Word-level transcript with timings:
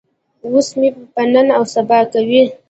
اوس 0.45 0.67
مې 0.79 0.89
په 1.13 1.21
نن 1.33 1.47
او 1.57 1.63
سبا 1.73 1.99
کوي. 2.13 2.43